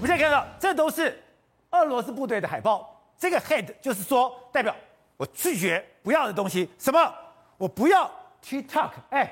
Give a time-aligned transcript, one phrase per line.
[0.00, 1.22] 我们现在看到，这都是
[1.72, 2.98] 俄罗斯部队的海报。
[3.18, 4.74] 这个 head 就是说，代表
[5.18, 6.66] 我拒绝不要的东西。
[6.78, 7.14] 什么？
[7.58, 8.10] 我不要
[8.42, 8.92] TikTok。
[9.10, 9.30] 哎，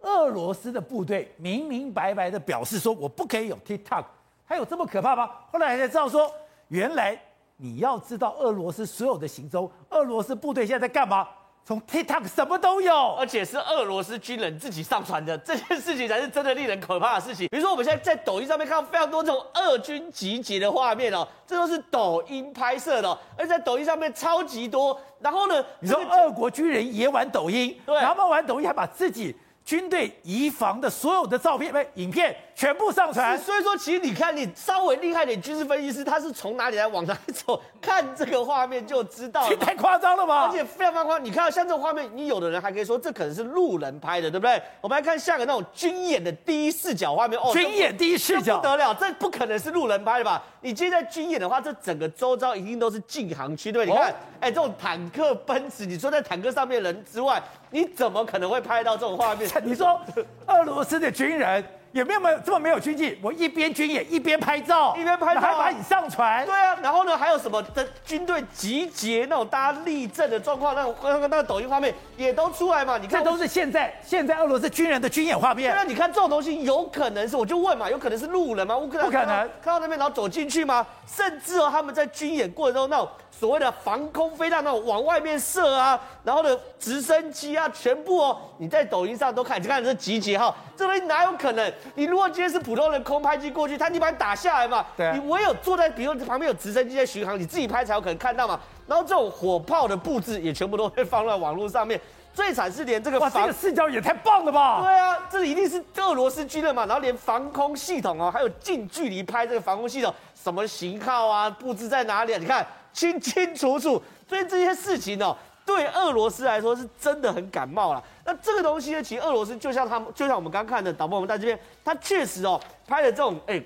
[0.00, 4.06] 俄罗斯的部队明明白白的表示说，我不可以有 TikTok。
[4.46, 5.30] 还有这么可怕吗？
[5.52, 6.32] 后来才知道说，
[6.68, 7.20] 原来
[7.58, 11.28] 你要知道俄罗斯所有的行踪，俄罗斯部队现在在干嘛？
[11.66, 17.48] 从 TikTok 什么都有，而且是俄罗斯军人自己上传的，这件事情才是真的令人可怕的事情。
[17.48, 24.96] 比如说，我们现在在抖音上面看到非常多这种俄军集结的画面哦，这都是抖音拍摄的，而且在抖音上面超级多。
[25.18, 29.34] 然后呢，你说俄国军人也玩抖音，对，然后他们玩抖音还把自己。
[29.64, 33.38] 军队移防的所有的照片、影片全部上传。
[33.38, 39.46] 所以说，其实你看，你稍微厉害点军事分析师，他是从哪里来往哪里走，看这个画面就知道。
[39.56, 40.46] 太夸张了吧？
[40.46, 41.24] 而且非常夸张。
[41.24, 44.60] 你看到像这种画面，你有的人还可以说这可能是路人拍的，对不对？
[44.80, 50.42] 我们来看下个那种军演的第一视角画面哦，军演第一视角不得了，这不可能是路人拍的吧？
[50.62, 53.94] 你今天在军演的话，这整个周遭一定都是禁航区，对不对？
[53.94, 57.42] 你看，哎、哦，这种坦克、奔驰，你说在坦克上面人之外。
[57.70, 59.50] 你怎么可能会拍到这种画面？
[59.64, 60.00] 你说
[60.46, 61.62] 俄罗斯的军人
[61.96, 63.18] 有没有没有这么没有军纪？
[63.22, 66.44] 我一边军演一边拍照，一边拍照、啊、还把你上传。
[66.44, 72.98] 对啊，然后呢，还有什么的军队集结那种大家立正的状况，那种那个那个抖音画面也都出来嘛？
[72.98, 75.72] 你看，这都是现在现在俄罗斯军人的军演画面。
[75.72, 78.76] 对啊，你看这种东西有可能是，我就问嘛，有可能是路人吗？
[78.76, 80.86] 乌克兰不可能看到那边然后走进去吗？
[81.06, 83.08] 甚至哦，他们在军演过程中那种。
[83.38, 91.72] 所谓的防空飞弹那种往外面射啊，然后的直升机啊，全部哦，你在抖音上都看，你看这集结哈，这边哪有可能？
[91.94, 94.86] 你如果今天是普通人空拍机过去，他你把你打下来嘛？
[94.96, 95.12] 对啊。
[95.12, 98.58] 你唯有坐在，比如旁边有直升机在巡航，你自己拍才有可能看到嘛。
[98.86, 102.00] 然后这种火炮的布置也全部都会放在网络上面。
[102.32, 104.80] 最惨是连这个哇，这个视角也太棒了吧？
[104.82, 106.86] 对啊，这一定是俄罗斯军人嘛。
[106.86, 112.38] 然后连防空系统哦，还有近距离拍这个防空系统，什么型号啊，布置在哪里啊？
[112.40, 112.66] 你看。
[112.96, 118.02] 清 清楚楚，所以这些事情哦，对俄罗斯来说是真的很感冒了。
[118.24, 122.58] 那这个东西呢，其实俄罗斯就像他们，就像我们刚看的导播，我们在这边，他确实哦
[122.88, 123.62] 拍了这种哎，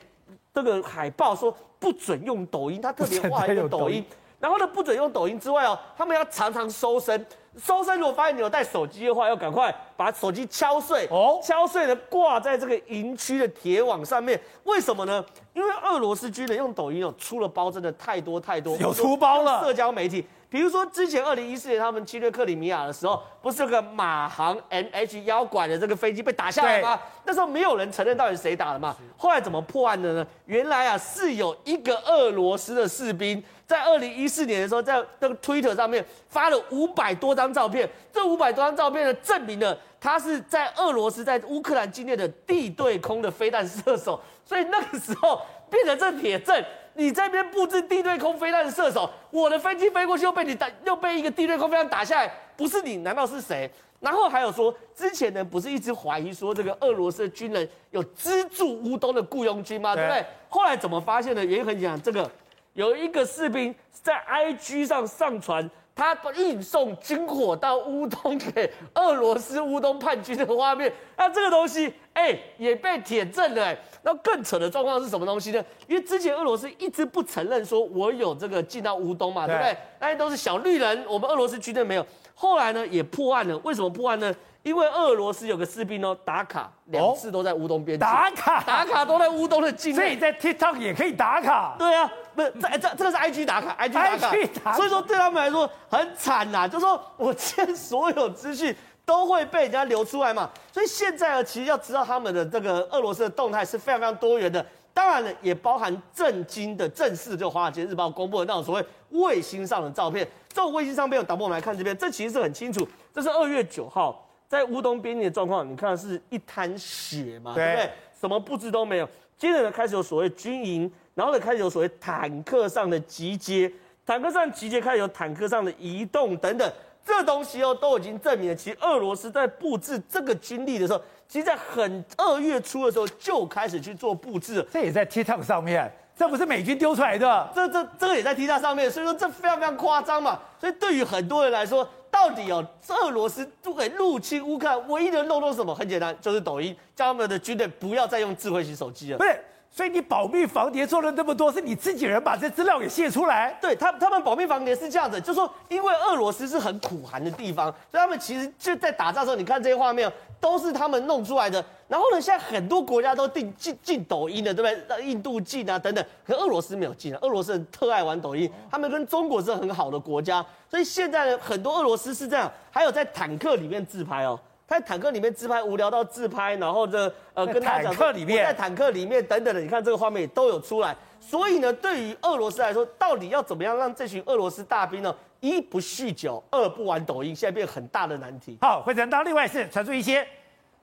[0.52, 4.04] 这个海报说不准用抖音，他特别画一个抖音，
[4.40, 7.24] 然后呢不准用抖音之外哦，他们要常常搜身。
[7.56, 14.40] 搜身，如果发现你有带手机的话，要赶快把手机敲碎哦，敲碎的挂在这个营区的铁网上面。
[14.64, 15.24] 为什么呢？
[15.52, 19.64] 因为俄罗斯军人用抖音哦出了包，真的太多太多，有出包了。
[19.64, 26.98] 社交媒体，比如说之前二零一四年他们侵略克里米亚的时候，不是有个马航 MH 幺拐的这个飞机被打下来吗？
[27.24, 28.96] 那时候没有人承认到底是谁打的嘛。
[29.16, 30.26] 后来怎么破案的呢？
[30.46, 33.42] 原来啊是有一个俄罗斯的士兵。
[33.70, 46.64] 在二零一四年的时候，在那个 Twitter 上面发了五百多张照片，这五百多张照片呢，证明了他是在俄罗斯在乌克兰境内的地对空的飞弹射手，所以那个时候变成这铁证，
[46.94, 53.70] 你这边布置地对空飞弹射手，我的飞机飞过去又被你打，又被一个地对空飞弹打下来，不是你，难道是谁？
[54.00, 59.94] 然后还有说，之前呢不是一直怀疑说这个俄罗斯的军人有资助乌东的雇佣军吗？
[59.94, 60.24] 对不对？
[60.48, 61.44] 后来怎么发现呢？
[61.44, 62.28] 原因很简单，这个。
[62.74, 73.76] 有一个士兵在 IG 上上传他运送军火到乌东给俄罗斯乌东叛军的画面，那这个东西哎、欸、也被铁证了哎。
[74.02, 75.62] 那更扯的状况是什么东西呢？
[75.86, 79.76] 因为之前俄罗斯一直不承认说我有这个进到乌东嘛，对不对？
[79.98, 82.06] 那些都是小绿人，我们俄罗斯军队没有。
[82.34, 84.34] 后来呢也破案了，为什么破案呢？
[84.62, 91.76] 因为俄罗斯有个士兵哦，打卡两次都在乌东边境，打卡打卡都在乌东的境内，所以在 TikTok 也可以打卡。
[91.78, 94.32] 对啊，不是这这这个是 IG 打卡，IG 打卡，
[94.64, 98.74] 打卡，所以说对他们来说很惨呐，就是说我今天所有资讯
[99.04, 100.48] 都会被人家流出来嘛。
[100.72, 104.64] 所以现在呢，其实要知道他们的这个俄罗斯的动态是非常非常多元的，
[104.94, 110.26] 当然了，也包含震惊的正式就《华尔街日报》公布的那种所谓卫星上的照片。
[110.48, 114.26] 这种卫星上面有导播，我们来看这边，这其实是很清楚，这是二月九号。
[114.48, 117.90] 在乌东边境的状况，你看是一滩血嘛，对，对不对？
[118.20, 119.08] 什么布置都没有。
[119.40, 123.72] 接着呢，开始有所谓军营，然后呢，开始有所谓坦克上的集结，
[124.04, 126.72] 坦克上集结开始有坦克上的移动等等，
[127.02, 134.62] 这东西哦都已经证明了，其实俄罗斯在布置这个军力的时候，其实在很二月初的时候就开始去做布置。
[134.70, 140.38] 这也在 TikTok 上面，这不是美军丢出来的，这这这个也在 TikTok 上面，所以说这非常非常夸张嘛。
[140.60, 145.74] 所以对于很多人来说，到底有俄罗斯都给入侵乌克兰，唯一的漏洞是什么？
[145.74, 149.18] 很简单，就是抖音叫他们的军队不要再用智慧型手机了。
[149.18, 153.56] 不是，所以你保密防谍做了那么多，是你自己人把这资料给泄出来？
[153.60, 161.64] 对他，他们保密防谍是这样子，就是说因为俄罗斯是很苦寒的地方，所以他们其实就在打仗的时候，你看这些画面，都是他们弄出来的。
[161.86, 165.04] 然后呢，现在很多国家都禁禁禁抖音的，对不对？
[165.04, 167.18] 印度禁啊等等，可俄罗斯没有禁啊。
[167.22, 174.38] 俄罗斯人特爱玩抖音，他们跟中国是很好的国家，所以现在呢，很多俄罗斯是这样，还有在坦克里面自拍哦。
[174.70, 180.96] 他在坦克里面自拍，无聊到自拍，然后这呃跟大家讲说，我在坦克里面等等的，你看这个画面也都有出来。
[181.18, 185.12] 所以呢，对于俄罗斯来说，到底要怎么样让这群俄罗斯大兵呢？
[185.40, 188.56] 一不酗酒，二不玩抖音，现在变很大的难题。
[188.60, 190.24] 好，会长，当另外是传出一些，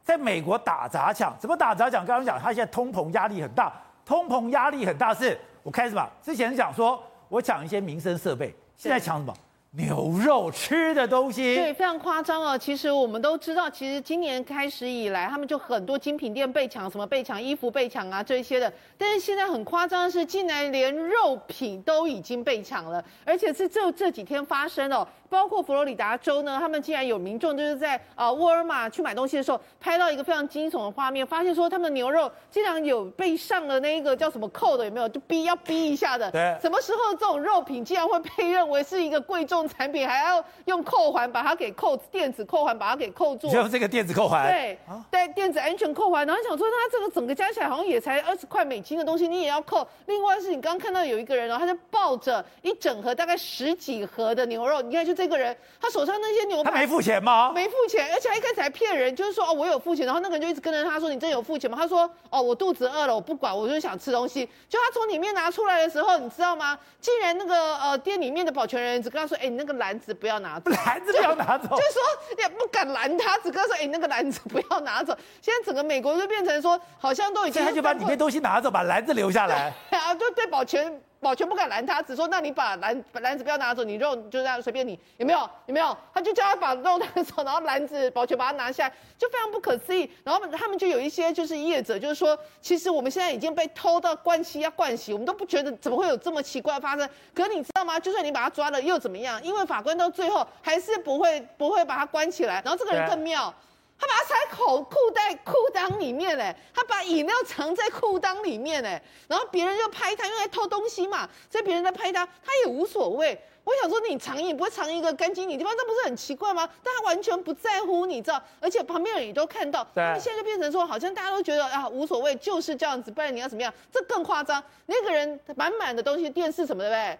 [0.03, 2.05] 在美国打砸抢，怎么打砸抢？
[2.05, 3.71] 刚刚讲他现在通膨压力很大，
[4.03, 9.33] 通膨压力很大是，我开始吧，之前讲说我抢一些民生设备，现在抢什么？
[9.77, 12.57] 牛肉吃的东西，对，非常夸张哦。
[12.57, 18.73] 其实我们都知道，其实今年开始以来，他们就很多精品店被抢，什么被抢衣服被抢啊这些的。
[18.97, 25.07] 但是现在很夸张的是，竟然连肉品都已经被抢了，而且是就这几天发生哦。
[25.29, 35.07] 包括佛罗里达州呢，他们竟然有民众就是在啊沃尔玛去买东西的时候，拍到一个非常惊悚的画面，发现说他们的牛肉竟然有被上了那个叫什么扣的，有没有？
[35.09, 36.31] 就逼要逼一下的。
[36.31, 36.57] 对。
[36.61, 43.49] 什么时候这种肉品竟然会被认为是一个贵重产品，还要用扣环把它给扣电子扣环把它给扣住？
[43.49, 44.47] 就这个电子扣环。
[44.47, 44.79] 对。
[45.11, 49.85] 带电子安全扣环，然后想说它这个整个加起来好像也才二十块美金的东西，你也要扣。
[50.05, 55.17] 另外是你刚刚看到有一个人哦，他就抱着一整盒大概十几盒的牛肉，你看就。
[55.17, 57.51] 这个人他手上那些牛排，他没付钱吗？
[57.51, 61.75] 没付钱，而且他一开始还骗人，就是说哦我有付钱，然后那个人就一直跟着他说，你真有付钱吗？
[61.75, 64.47] 他说哦我肚子饿了，我不管，我就想吃东西。
[64.69, 66.77] 就他从里面拿出来的时候，你知道吗？
[67.01, 72.01] 竟然那个呃店里面的保全人只跟他说，哎你那个篮子不要拿走， 篮子不要拿走，就，是说
[72.37, 75.17] 也不敢拦他，只跟他说哎那个篮子不要拿走。
[75.41, 81.01] 现在整个美国就变成说，好像都已经，他就把里面东西拿走，把篮子留下来，啊就对保全。
[81.19, 85.49] 保全不敢拦他，只说那你把篮篮子不要拿走，你肉就这样随便你，有没有？
[85.65, 85.97] 有没有？
[86.13, 90.09] 他就叫他把肉拿走，然后篮子保全把它拿下来，就非常不可思议。
[90.23, 97.09] 然后他们就有一些就是业者，就是说，其实我们现在已经被偷到关系要灌洗，我们都不觉得怎么会有这么奇怪的发生。
[97.33, 97.99] 可你知道吗？
[97.99, 99.43] 就算你把他抓了又怎么样？
[99.43, 102.61] 因为法官到最后还是不会不会把他关起来。
[102.63, 103.53] 然后这个人更妙。
[103.99, 113.39] 他把它藏在口裤袋裤裆里面嘞，他把饮料藏在裤裆里面嘞，然后别人就拍他，因为偷东西嘛，所以别人在拍他，他也无所谓。
[113.63, 116.69] 我想说，你藏也不会藏一个干净你地方，这不是很奇怪吗？
[116.81, 119.85] 但他完全不在乎，你知道，而且旁边人也都看到。
[119.93, 120.03] 对。
[120.17, 123.73] 现在就变成说，好像大家都觉得啊无所谓，就是这样子，不然你要怎么样？
[123.91, 127.19] 这更夸张，那个人满满的东西，电视什么的，呗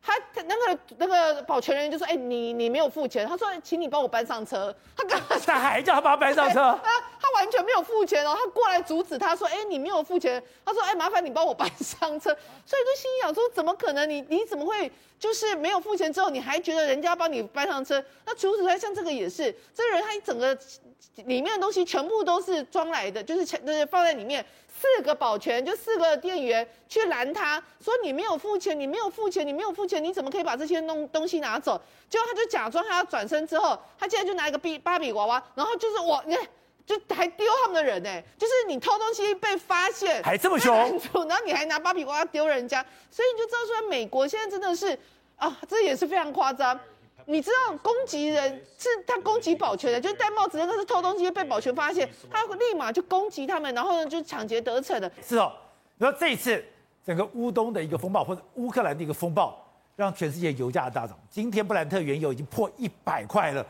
[0.00, 8.34] 他他那个那个保全人员就说：“哎、欸，你你没有付钱。”他说：“请你帮我搬上车。”他刚刚他还叫他帮他搬上车，他他完全没有付钱哦。
[8.38, 12.30] 他过来阻止他说：“哎、欸，你没有付钱。”他说：“哎、欸，麻烦你帮我搬上车。
[12.64, 14.08] ”所以就心想说：“怎么可能？
[14.08, 18.02] 你你怎么会就是没有付钱之后，你还觉得人家帮你搬上车？
[18.24, 20.56] 那除此之外，像这个也是，这个人他一整个
[21.26, 24.44] 里面的东西全部都是装来的，就是全就是放在里面。”
[24.80, 31.80] 四个保全就四个店员去拦他，说你没有付钱，你没有付钱，你没有付钱，你怎么可以把这些东东西拿走？
[32.08, 36.46] 结果他就假装他要转身之后，他竟然就拿一个芭芭比娃娃，然后就是我，你看，
[36.88, 40.74] 就还丢他们的人呢，就是你偷东西被发现，还这么 凶，
[41.28, 44.98] 然后你还拿芭比娃娃丢人家，所以你就知道说美国现在真的是
[45.36, 46.80] 啊，这也是非常夸张。
[47.26, 55.12] 你知道攻击人是他攻击保全的，就是戴帽子的那个是偷东西被保全发现，他立马就攻击他们，然后呢就抢劫得逞的。
[55.22, 55.52] 是哦，
[55.98, 56.64] 然后这一次
[57.04, 59.62] 整个乌东的一个风暴，或者乌克兰的一个风暴，
[59.94, 61.14] 让全世界油价大涨。
[61.28, 63.66] 今天布兰特原油已经破一百块了。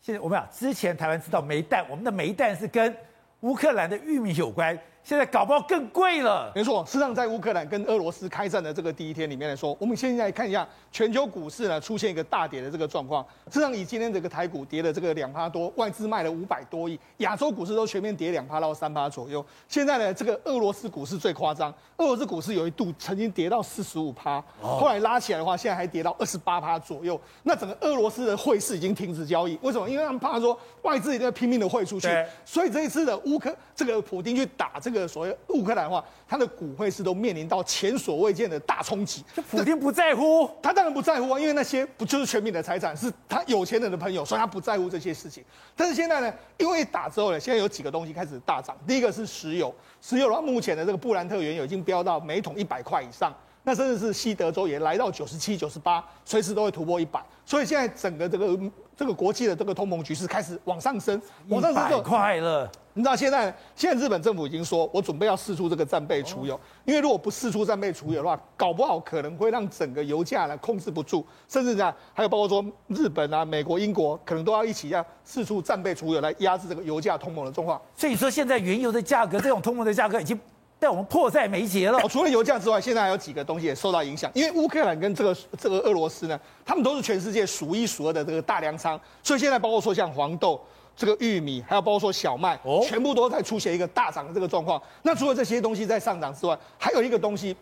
[0.00, 2.96] 现在我们讲，之前台湾知道煤炭，我们的煤炭是跟
[3.40, 4.78] 乌克兰的玉米有关。
[5.08, 6.52] 现在搞不好更贵了。
[6.54, 13.24] 没错，事实上，在乌克兰跟俄罗斯开战的这个第一天里面来说，我们现在看一下全球股市呢出现一个大跌的这个状况。
[13.46, 19.42] 事实上，以今天这个台股跌了这个两趴多，外资卖了五百多亿，亚洲股市都全面跌两趴到三趴左右。
[19.66, 27.18] 现在呢，这个俄罗斯股市最夸张，俄罗斯股市有一度曾经跌到四十五趴，后来拉起来的话，现在还跌到二十八趴左右。
[27.44, 29.88] 那整个俄罗斯的汇市已经停止交易，为什么？
[29.88, 32.08] 因为他们怕说外资一定要拼命的汇出去，
[32.44, 34.97] 所以这一次的乌克这个普丁去打这个。
[35.06, 39.22] 所谓乌克兰的话，他的股汇是都面临到前所未见的大冲击。
[39.34, 45.44] 这普京不在乎，他当然不在乎啊，因为那些不就是全民的财产，是他有钱人的朋友，所以他不在乎这些事情。
[45.76, 48.76] 但是现在呢，因为打之后呢，现在有几个东西开始大涨。
[48.86, 53.32] 第一个是石油，石油的话，目前的这个布兰特原油已经飙到每桶一百块以上。
[53.68, 57.22] 那甚至是西德州也来到九十七、九十八，随时都会突破一百。
[57.44, 58.58] 所以现在整个这个
[58.96, 62.66] 这个国际的这个通膨局势开始往上升，往上升就快了。
[62.94, 77.78] 你知道现在现在日本政府已经说，我准备要释出这个战备储油，因为如果不释出战备储油的话，搞不好可能会让整个油价呢控制不住，甚至呢还有包括说日本啊、美国、英国可能都要一起要释出战备储油来压制这个油价通膨的状况。
[77.94, 80.40] 所以说现在原油的价格，这种通膨的价格已经
[80.78, 82.00] 带我们迫在眉睫了。
[82.08, 90.60] 除了油价之外，现在还有几个东西也受到影响，因为乌克兰跟这个这个俄罗斯呢，他们都是全世界数一数二的这个大粮仓，所以现在包括说像黄豆。
[91.00, 94.82] 这个玉米，还有包括说小麦，哦，全部都在出现一个大涨的这个状况。
[95.02, 97.56] 那除了这些东西在上涨之外，还有一个东西，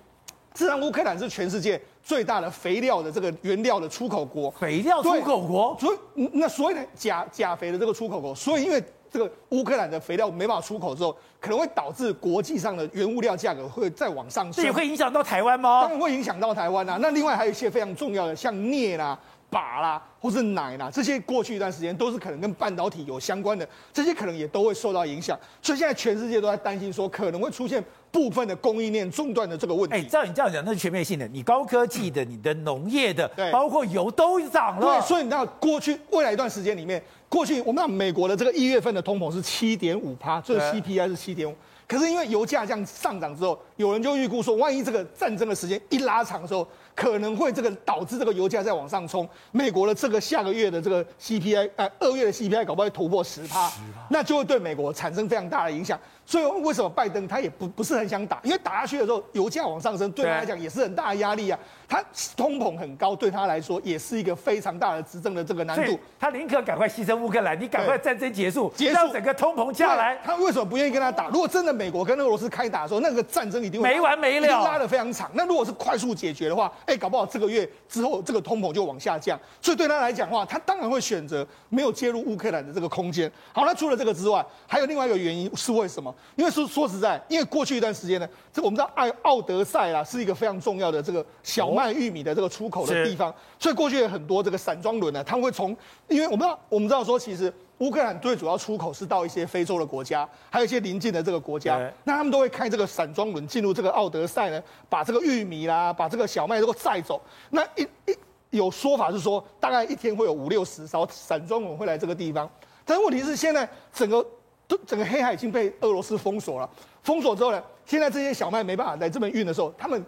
[0.54, 14.62] 自然乌克兰是全世界最大的肥料的这个原料的出口国，肥料出口国，所以那所以呢钾钾肥的这个出口国，所以因为这个乌克兰的肥料没办法出口之后，可能会导致国际上的原物料价格会再往上升。
[14.62, 15.82] 这也会影响到台湾吗？
[15.82, 16.98] 当然会影响到台湾啊。
[17.00, 19.18] 那另外还有一些非常重要的，像镍啦。
[19.48, 25.38] 钯啦，或是奶啦，这些过去一段时间都是可能跟半导体有相关的，这些可能也都会受到影响。
[25.62, 29.96] 所以现在全世界都在担心说，可能会出现部分的供应链中断的这个问题。
[29.96, 34.98] 哎，照你这样讲，那是全面性的，你高科技的、你的农业的，对，包括油都涨了。
[34.98, 41.54] 对，所以你知道过去未来一段时间里面，过去我们看美国的这个一月份的通膨是七点五趴，这个 CPI 是七点五。
[41.88, 46.66] 可是因为油价这样上涨之后，有人就预估说，万一这个战争的时间一拉长的时候，
[46.96, 49.28] 可能会这个导致这个油价再往上冲。
[49.52, 53.70] 美国的这个下个月的这个 CPI，呃，二月的 CPI 搞不好会突破十趴，
[54.08, 56.00] 那就会对美国产生非常大的影响。
[56.28, 58.40] 所以为什么拜登他也不不是很想打？
[58.42, 61.58] 因为打下去的时候，油价往上升，对他来讲也是很大的压力啊。
[61.88, 62.02] 他
[62.36, 65.96] 通膨很高，对他来说也是一个非常大的执政的这个难度。
[66.18, 70.18] 他宁可赶快牺牲乌克兰，你赶快战争结束，结束让整个通膨下来。
[70.24, 71.28] 他为什么不愿意跟他打？
[71.28, 75.30] 如果真的美国跟俄罗斯开打的时候，那个战争一定会没完没了，拉得非常长。
[75.34, 79.38] 那如果是快速解决的话，哎，搞不好这个月之后这个通膨就往下降。
[79.60, 83.30] 所以对他来讲的话，他当然会选择没有介入乌克兰的这个空间。
[83.52, 86.12] 好，那除了这个之外，还有另外一个原因是为什么？
[86.36, 92.46] 因为说说实在，因为过去一段时间呢，这我们知道爱奥德赛啊是一个非常重要的这个小麦、玉米的这个。
[92.56, 95.76] 出口的地方，所以过去有很多这个散装轮呢，他们会从，
[96.08, 107.20] 因为我们知道，我们知道说，其实乌克兰最主要出口是到一些非洲的国家，还有一些邻近的这个国家，那他们都会开这个散装轮进入这个奥德赛呢，把这个玉米啦，把这个小麦都载走。
[107.50, 108.16] 那一一
[108.50, 112.50] 有说法是说，大概一天会有五六十艘散装轮会来这个地方，
[112.84, 114.26] 但是问题是现在整个
[114.66, 116.70] 都整个黑海已经被俄罗斯封锁了，
[117.02, 120.02] 封锁之后呢，现在这些小麦没办法来这边运的时候，他们。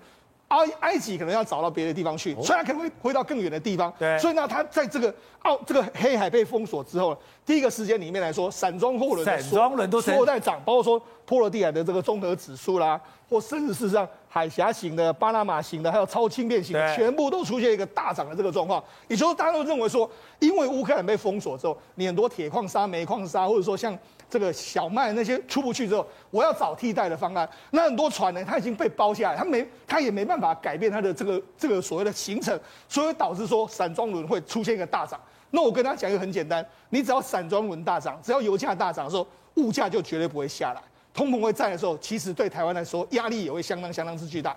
[0.49, 3.93] 埃埃及可能要找到别的地方去，所以他可能会回到更远的地方。
[3.99, 18.83] 对，所以呢，他在这个奥这个黑海被封锁之后，第一个时间里面来说，散装货轮散装轮都都在涨，包括说波罗的海的这个综合指数啦，或甚至事实上海峡型的、巴拿马型的，还有超轻便型的，全部都出现一个大涨的这个状况。
[19.07, 23.97] 也就是大家都认为说，因为乌克兰被封锁之后，你很多铁矿砂、煤矿砂，或者说像。
[24.31, 27.49] 这个小麦那些出不去之后，我要找替代的方案。
[27.71, 32.59] 那很多船呢，它已经被包下来，它没，它也没办法改变它的这个这个所谓的行程，
[32.89, 35.19] 所以导致说散装轮会出现一个大涨。
[35.51, 40.83] 那我跟他讲一个很简单，你只要散装轮大涨，只要油价大涨的时候，物价就绝对不会下来。
[41.15, 44.55] 通膨会在的时候，其实对台湾来说压力也会相当相当之巨大。